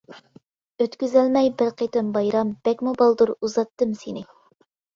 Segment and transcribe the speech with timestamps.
[0.85, 4.29] ئۆتكۈزەلمەي بىر قېتىم بايرام، بەكمۇ بالدۇر ئۇزاتتىم سېنى.